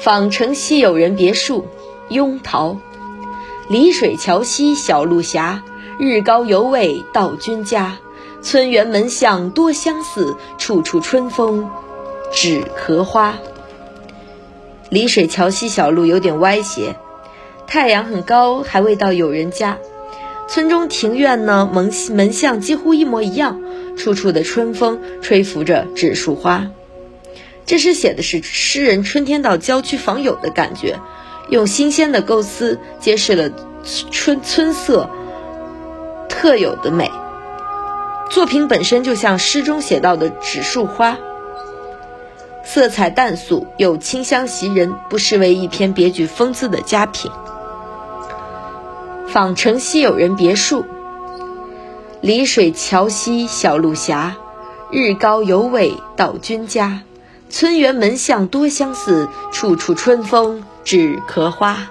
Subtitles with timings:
[0.00, 1.66] 访城西有人别墅，
[2.08, 2.76] 雍陶。
[3.68, 5.60] 离水桥西小路斜，
[5.98, 7.98] 日高犹未到君家。
[8.40, 11.68] 村园门巷多相似，处处春风
[12.32, 13.38] 指荷花。
[14.88, 16.94] 离水桥西小路有点歪斜，
[17.66, 19.78] 太阳很高，还未到有人家。
[20.46, 23.60] 村中庭院呢，门门巷几乎一模一样，
[23.96, 26.70] 处处的春风吹拂着纸树花。
[27.68, 30.98] 这诗写的是诗人春天到郊区访友的感觉，
[31.50, 33.50] 用新鲜的构思揭示了
[34.10, 35.10] 春春色
[36.30, 37.10] 特有的美。
[38.30, 41.18] 作品本身就像诗中写到的纸树花，
[42.64, 47.30] 色彩淡素又清香袭人，不失为一篇别具风姿的佳品。
[49.26, 50.86] 访城西有人别墅，
[52.22, 54.14] 离水桥西小路斜，
[54.90, 57.02] 日高犹未到君家。
[57.50, 61.88] 村园门巷多相似，处处春风指荷花。